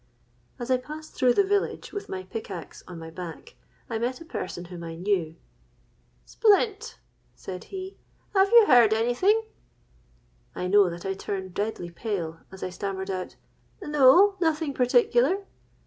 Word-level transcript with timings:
"As 0.57 0.71
I 0.71 0.77
passed 0.77 1.13
through 1.13 1.35
the 1.35 1.43
village, 1.45 1.93
with 1.93 2.09
my 2.09 2.23
pickaxe 2.23 2.81
on 2.87 2.97
my 2.97 3.11
back, 3.11 3.53
I 3.87 3.99
met 3.99 4.19
a 4.19 4.25
person 4.25 4.65
whom 4.65 4.83
I 4.83 4.95
knew. 4.95 5.35
'Splint,' 6.25 6.97
said 7.35 7.65
he, 7.65 7.97
'have 8.33 8.49
you 8.49 8.65
heard 8.65 8.95
any 8.95 9.13
thing?'—I 9.13 10.65
know 10.65 10.89
that 10.89 11.05
I 11.05 11.13
turned 11.13 11.53
deadly 11.53 11.91
pale, 11.91 12.39
as 12.51 12.63
I 12.63 12.71
stammered 12.71 13.11
out, 13.11 13.35
'No, 13.79 14.37
nothing 14.41 14.73
particular.' 14.73 15.45